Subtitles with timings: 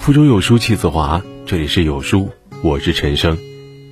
[0.00, 2.30] 腹中有书气自华，这里是有书，
[2.62, 3.36] 我是陈生。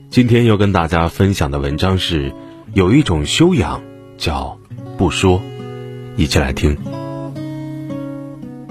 [0.09, 2.33] 今天要跟大家分享的文章是：
[2.73, 3.83] 有一种修养
[4.17, 4.59] 叫
[4.97, 5.43] 不说。
[6.17, 6.79] 一起来听。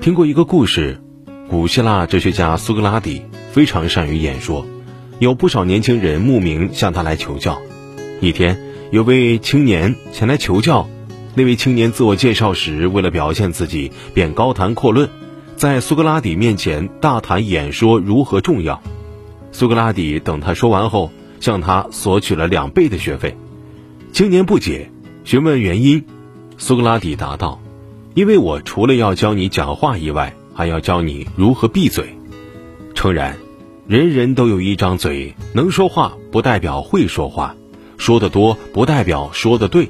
[0.01, 0.99] 听过一个故事，
[1.47, 4.65] 古希腊哲学家苏格拉底非常善于演说，
[5.19, 7.61] 有不少年轻人慕名向他来求教。
[8.19, 8.59] 一天，
[8.89, 10.89] 有位青年前来求教，
[11.35, 15.07] 那位青年自我介绍时，为了表现自己，便高谈阔论。
[15.57, 18.79] 在苏格拉底面前大谈演说如何重要，
[19.51, 23.35] 苏格拉底等他说完后，向他索取了两倍的学费。
[24.13, 24.91] 青年不解，
[25.23, 26.05] 询问原因。
[26.59, 27.59] 苏格拉底答道
[28.13, 32.15] ：“因为我除了要教你讲话以外，还要教你如何闭嘴。
[32.93, 33.35] 诚然，
[33.87, 37.55] 人人都有一张嘴，能说话不代表会说话，
[37.97, 39.89] 说得多不代表说得对。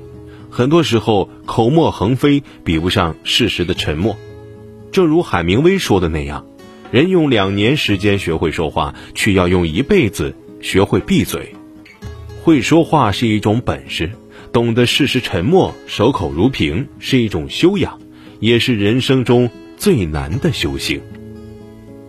[0.50, 4.16] 很多时候，口沫横飞比不上事实的沉默。”
[4.98, 6.48] 正如海明威说的那样，
[6.90, 11.54] 人用两年时间学会说话，却要用一辈子学会闭嘴。
[12.42, 14.10] 会说话是一种本事，
[14.52, 18.00] 懂得适时沉默、守口如瓶是一种修养，
[18.40, 21.00] 也是人生中最难的修行。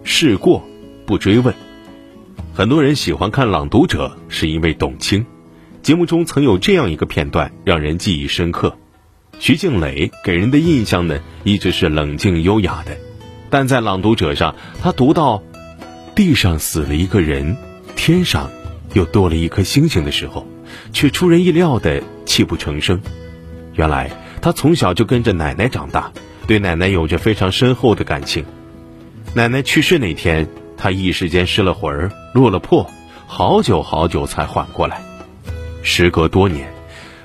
[0.02, 0.66] 事过
[1.04, 1.54] 不追问。
[2.54, 5.26] 很多人喜欢看《朗读者》，是因为董卿。
[5.82, 8.78] 节目中曾有这样一个片段，让人记忆深刻。
[9.40, 12.96] 徐静蕾给人的印象呢，一直是冷静优雅的，
[13.50, 15.42] 但在朗读者上，他读到
[16.14, 17.56] “地上死了一个人，
[17.94, 18.50] 天上
[18.94, 20.46] 又多了一颗星星”的时候，
[20.92, 23.00] 却出人意料的泣不成声。
[23.74, 24.10] 原来
[24.42, 26.10] 他从小就跟着奶奶长大，
[26.46, 28.44] 对奶奶有着非常深厚的感情。
[29.34, 32.90] 奶奶去世那天，他一时间失了魂儿，落了魄，
[33.26, 35.00] 好久好久才缓过来。
[35.82, 36.77] 时隔多年。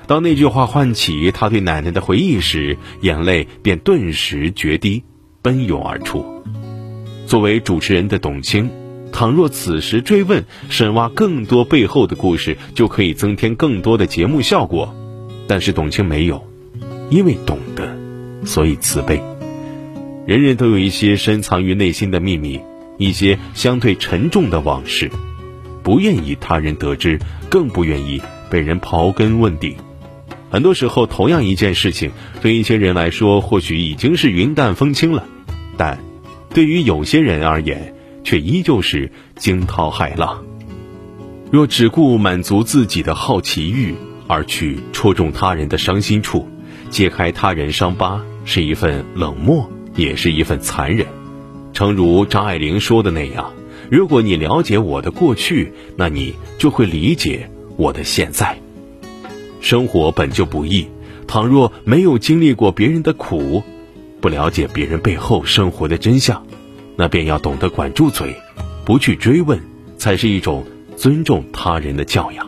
[0.06, 5.02] 当那句话唤起他对奶奶的回忆时，眼泪便顿时决堤，
[5.40, 6.24] 奔涌而出。
[7.26, 8.70] 作为主持人的董卿，
[9.12, 14.94] 倘若此时追问、深挖更多背后的故事，就可以增添更多的节目效果。
[15.46, 16.46] 但是董卿没有，
[17.10, 17.96] 因为懂得，
[18.44, 19.22] 所以慈悲。
[20.26, 22.60] 人人都有一些深藏于内心的秘密，
[22.98, 25.10] 一些相对沉重的往事，
[25.82, 28.20] 不愿意他人得知，更不愿意
[28.50, 29.76] 被人刨根问底。
[30.54, 35.26] 很多时候，同样一件事情，对一些人来说或许已经是云淡风轻了，
[35.76, 35.98] 但
[36.50, 37.92] 对于有些人而言，
[38.22, 40.44] 却依旧是惊涛骇浪。
[41.50, 43.96] 若只顾满足自己的好奇欲，
[44.28, 46.48] 而去戳中他人的伤心处，
[46.88, 51.04] 揭开他人伤疤，是一份冷漠，也是一份残忍。
[51.72, 53.52] 诚如张爱玲说的那样
[53.90, 58.56] ：“如果你了解我的过去，那你就会理解我的现在。”
[59.64, 60.86] 生活本就不易，
[61.26, 63.62] 倘若没有经历过别人的苦，
[64.20, 66.46] 不了解别人背后生活的真相，
[66.96, 68.36] 那便要懂得管住嘴，
[68.84, 69.58] 不去追问，
[69.96, 70.62] 才是一种
[70.98, 72.46] 尊重他人的教养。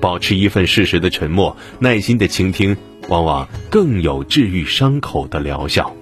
[0.00, 2.74] 保持一份适时的沉默，耐心的倾听，
[3.08, 5.94] 往往更有治愈伤口的疗效。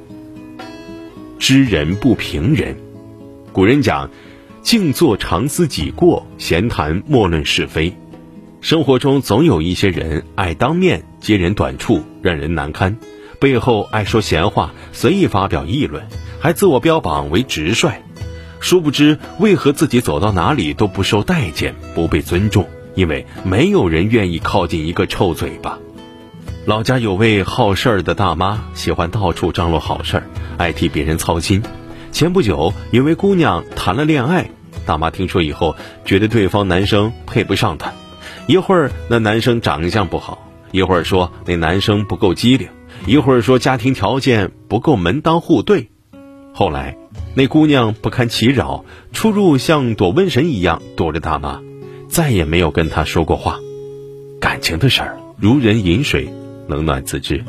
[1.41, 2.77] 知人不评人，
[3.53, 4.09] 古人讲：
[4.63, 7.93] 静坐常思己过，闲谈莫论是非。
[8.61, 12.93] 生活中总有一些人爱当面揭人短处，让人难堪；
[13.39, 16.05] 背后爱说闲话，随意发表议论，
[16.41, 18.03] 还自我标榜为直率。
[18.61, 22.69] 殊不知，为何自己走到哪里都不受待见、不被尊重？
[22.95, 25.79] 因为没有人愿意靠近一个臭嘴巴。
[26.67, 30.27] 老家有位好事儿的大妈，喜欢到处张罗好事儿，
[30.59, 31.63] 爱替别人操心。
[32.13, 34.51] 前不久，有位姑娘谈了恋爱，
[34.85, 37.95] 大妈听说以后，觉得对方男生配不上她。
[38.47, 42.69] 一会儿那男生长相不好，一会儿说那男生不够机灵，
[43.07, 45.91] 一会儿说家庭条件不够门当户对。
[46.53, 46.97] 后来
[47.35, 51.61] 那姑娘不堪其扰，出入像躲瘟神一样躲着大妈，
[52.09, 53.59] 再也没有跟他说过话。
[54.41, 56.33] 感情的事儿如人饮水，
[56.67, 57.45] 冷暖自知。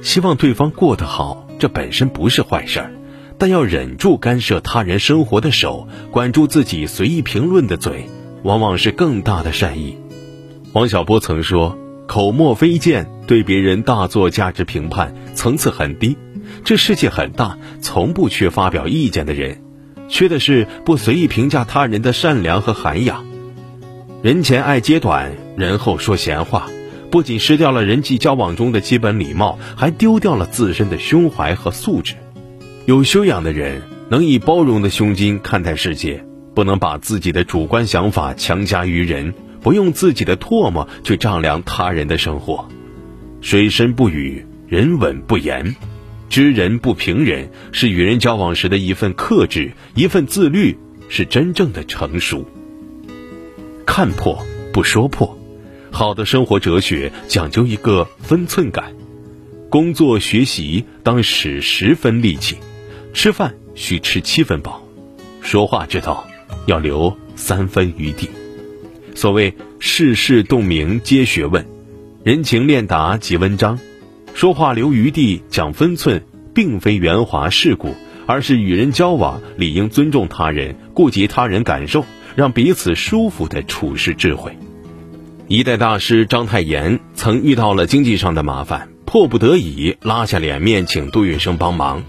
[0.00, 2.92] 希望对方过得好，这本身不是坏事儿，
[3.36, 8.08] 但要忍住干涉他人生活的手，管住自己随意评论的嘴。
[8.42, 9.96] 往往是更大的善意。
[10.72, 11.78] 王小波曾说
[12.08, 16.16] ：“口沫飞溅，对别人大做价值评判，层次很低。
[16.64, 19.62] 这世界很大，从不缺发表意见的人，
[20.08, 23.24] 缺的是不随意评价他人的善良和涵养。
[24.22, 26.68] 人前爱揭短，人后说闲话，
[27.10, 32.14] 不仅失掉了人际交往中的基本礼貌，还丢掉了自身的胸怀和素质。
[32.86, 36.24] 有修养的人，能以包容的胸襟看待世界。”
[36.54, 42.68] 不能把自己的主观想法强加于人，不用自己的唾沫去丈量他人的生活。
[43.40, 45.74] 水深不语，人稳不言。
[46.28, 50.78] 知人不评人，是与人交往时的一份克制，一份自律，
[51.10, 52.46] 是真正的成熟。
[53.84, 55.38] 看破不说破，
[55.90, 58.94] 好的生活哲学讲究一个分寸感。
[59.68, 62.56] 工作学习当使十分力气，
[63.12, 64.82] 吃饭需吃七分饱，
[65.42, 66.26] 说话之道
[66.66, 68.28] 要留三分余地。
[69.14, 71.66] 所谓世事洞明皆学问，
[72.24, 73.78] 人情练达即文章。
[74.34, 76.22] 说话留余地、讲分寸，
[76.54, 77.94] 并非圆滑世故，
[78.26, 84.56] 而是与人交往理应尊重他人、顾及他人感受，让彼此舒服的处事智慧。
[85.48, 92.02] 一代大师章太炎曾遇到了经济上的麻烦，迫不得已拉下脸面请杜月笙帮忙。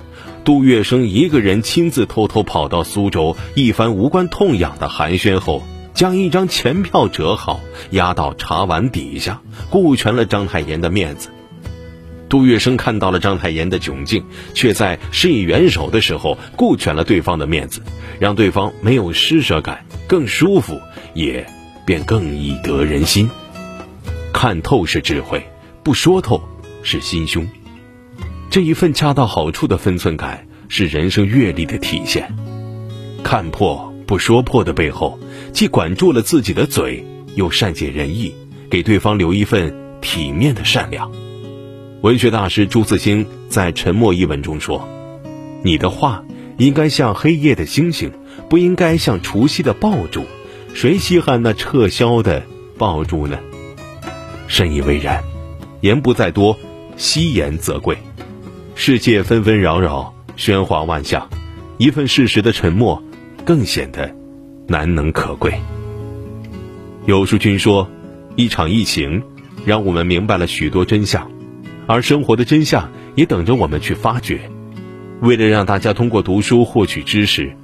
[0.44, 5.63] 杜月笙一个人亲自偷偷跑到苏州，一番无关痛痒的寒暄后，
[5.94, 7.62] 将一张钱票折好，
[7.92, 11.30] 压到茶碗底下，顾全了章太炎的面子。
[12.28, 17.81] 杜月笙看到了章太炎的窘境，却在施以援手的时候顾全了对方的面子，
[18.19, 20.81] 让对方没有施舍感，更舒服，
[21.13, 21.48] 也
[21.86, 23.30] 便更易得人心。
[24.34, 25.42] 看透是智慧，
[25.84, 26.44] 不说透
[26.81, 27.48] 是心胸。
[28.53, 32.31] 这一份恰到好处的分寸感，是人生阅历的体现。
[33.23, 35.17] 看破不说破的背后，
[35.51, 37.03] 既管住了自己的嘴，
[37.33, 38.31] 又善解人意，
[38.69, 41.11] 给对方留一份体面的善良。
[42.01, 44.88] 文学大师朱自清在《沉默》一文中说
[45.65, 46.23] ：“你的话
[46.59, 48.11] 应该像黑夜的星星，
[48.51, 50.25] 不应该像除夕的爆竹。
[50.75, 52.44] 谁稀罕那撤销的
[52.77, 53.39] 爆竹呢？”
[54.47, 55.23] 深以为然。
[55.81, 56.55] 言不在多，
[56.97, 57.97] 惜言则贵。
[58.75, 61.30] 世界纷纷扰扰，喧哗万象，
[61.78, 63.02] 一份事实的沉默，
[63.46, 64.14] 更显得
[64.68, 65.54] 难能可贵。
[67.06, 67.88] 有书君说
[68.36, 69.22] ：“一场疫情，
[69.64, 71.31] 让我们明白了许多真相。”
[71.86, 74.50] 而生活的真相也等着我们去发掘。
[75.22, 77.56] 为了让大家通过读书获取知识，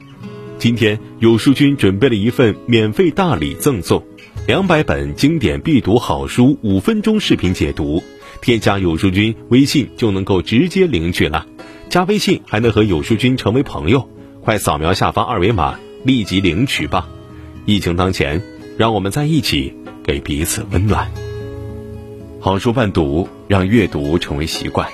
[0.58, 4.06] 今天有书君准备了一份免费大礼赠送：
[4.46, 8.04] 两百本经典必读好书，五分钟视频解读。
[8.41, 11.45] 添加有书君微信就能够直接领取了。
[11.89, 14.09] 加微信还能和有书君成为朋友，
[14.41, 17.07] 快扫描下方二维码立即领取吧！
[17.65, 18.41] 疫情当前，
[18.77, 21.12] 让我们在一起给彼此温暖。
[22.39, 24.88] 好书伴读，让阅读成为习惯。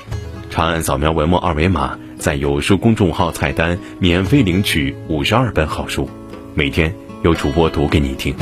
[0.50, 6.09] 长按扫描文末二维码，在有书公众号菜单免费领取五十二本好书，
[6.53, 8.33] 每天有主播读给你听。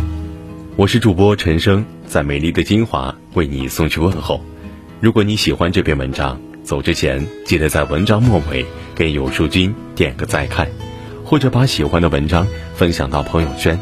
[0.76, 4.40] 我是主播陈生，在美丽的金华为你送去问候。
[5.04, 8.66] 如果你喜欢这篇文章，走之前记得在文章末尾
[8.96, 10.66] 给有书君点个再看，
[11.26, 13.78] 或者把喜欢的文章分享到朋友圈。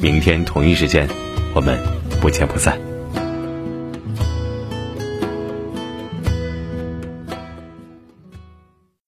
[0.00, 1.06] 明天同一时间，
[1.54, 1.78] 我们
[2.18, 2.93] 不见不散。